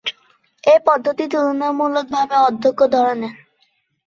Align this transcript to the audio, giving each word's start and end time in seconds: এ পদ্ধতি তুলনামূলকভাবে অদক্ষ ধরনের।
এ 0.63 0.75
পদ্ধতি 0.87 1.25
তুলনামূলকভাবে 1.27 2.35
অদক্ষ 2.47 2.79
ধরনের। 2.93 3.33